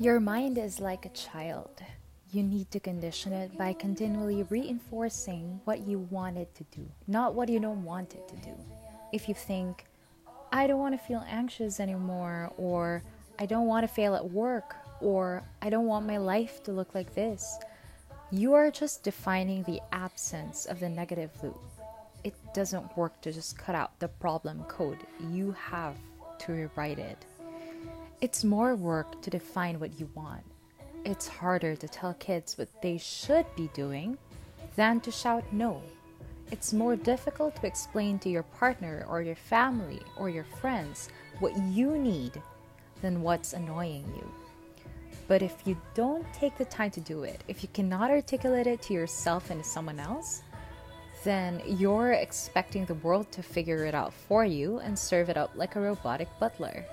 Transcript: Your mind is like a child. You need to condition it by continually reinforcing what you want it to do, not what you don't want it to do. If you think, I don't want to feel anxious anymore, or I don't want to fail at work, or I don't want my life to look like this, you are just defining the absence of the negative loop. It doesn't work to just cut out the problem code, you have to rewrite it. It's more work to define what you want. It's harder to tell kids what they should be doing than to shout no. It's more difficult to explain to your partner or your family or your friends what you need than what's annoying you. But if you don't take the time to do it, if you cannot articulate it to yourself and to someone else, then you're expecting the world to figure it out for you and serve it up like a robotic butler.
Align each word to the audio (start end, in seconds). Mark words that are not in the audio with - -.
Your 0.00 0.18
mind 0.18 0.56
is 0.56 0.80
like 0.80 1.04
a 1.04 1.10
child. 1.10 1.82
You 2.32 2.42
need 2.42 2.70
to 2.70 2.80
condition 2.80 3.34
it 3.34 3.58
by 3.58 3.74
continually 3.74 4.44
reinforcing 4.44 5.60
what 5.64 5.86
you 5.86 5.98
want 5.98 6.38
it 6.38 6.54
to 6.54 6.64
do, 6.74 6.88
not 7.06 7.34
what 7.34 7.50
you 7.50 7.60
don't 7.60 7.84
want 7.84 8.14
it 8.14 8.26
to 8.28 8.36
do. 8.36 8.56
If 9.12 9.28
you 9.28 9.34
think, 9.34 9.84
I 10.52 10.66
don't 10.66 10.78
want 10.78 10.98
to 10.98 11.06
feel 11.06 11.22
anxious 11.28 11.80
anymore, 11.80 12.50
or 12.56 13.02
I 13.38 13.44
don't 13.44 13.66
want 13.66 13.86
to 13.86 13.92
fail 13.92 14.14
at 14.14 14.30
work, 14.30 14.74
or 15.02 15.42
I 15.60 15.68
don't 15.68 15.84
want 15.84 16.06
my 16.06 16.16
life 16.16 16.62
to 16.62 16.72
look 16.72 16.94
like 16.94 17.14
this, 17.14 17.58
you 18.30 18.54
are 18.54 18.70
just 18.70 19.02
defining 19.02 19.64
the 19.64 19.82
absence 19.92 20.64
of 20.64 20.80
the 20.80 20.88
negative 20.88 21.30
loop. 21.42 21.60
It 22.24 22.32
doesn't 22.54 22.96
work 22.96 23.20
to 23.20 23.32
just 23.32 23.58
cut 23.58 23.74
out 23.74 23.98
the 23.98 24.08
problem 24.08 24.64
code, 24.64 25.04
you 25.30 25.54
have 25.70 25.96
to 26.38 26.52
rewrite 26.52 26.98
it. 26.98 27.26
It's 28.20 28.44
more 28.44 28.76
work 28.76 29.22
to 29.22 29.30
define 29.30 29.80
what 29.80 29.98
you 29.98 30.06
want. 30.14 30.44
It's 31.06 31.26
harder 31.26 31.74
to 31.74 31.88
tell 31.88 32.12
kids 32.12 32.58
what 32.58 32.68
they 32.82 32.98
should 32.98 33.46
be 33.56 33.70
doing 33.72 34.18
than 34.76 35.00
to 35.00 35.10
shout 35.10 35.42
no. 35.52 35.80
It's 36.50 36.74
more 36.74 36.96
difficult 36.96 37.56
to 37.56 37.66
explain 37.66 38.18
to 38.18 38.28
your 38.28 38.42
partner 38.42 39.06
or 39.08 39.22
your 39.22 39.36
family 39.36 40.02
or 40.18 40.28
your 40.28 40.44
friends 40.44 41.08
what 41.38 41.56
you 41.68 41.96
need 41.96 42.42
than 43.00 43.22
what's 43.22 43.54
annoying 43.54 44.04
you. 44.14 44.30
But 45.26 45.40
if 45.40 45.54
you 45.64 45.80
don't 45.94 46.26
take 46.34 46.58
the 46.58 46.66
time 46.66 46.90
to 46.90 47.00
do 47.00 47.22
it, 47.22 47.42
if 47.48 47.62
you 47.62 47.70
cannot 47.72 48.10
articulate 48.10 48.66
it 48.66 48.82
to 48.82 48.92
yourself 48.92 49.48
and 49.48 49.62
to 49.62 49.68
someone 49.68 49.98
else, 49.98 50.42
then 51.24 51.62
you're 51.64 52.12
expecting 52.12 52.84
the 52.84 52.94
world 52.94 53.32
to 53.32 53.42
figure 53.42 53.86
it 53.86 53.94
out 53.94 54.12
for 54.12 54.44
you 54.44 54.78
and 54.80 54.98
serve 54.98 55.30
it 55.30 55.38
up 55.38 55.52
like 55.54 55.76
a 55.76 55.80
robotic 55.80 56.28
butler. 56.38 56.84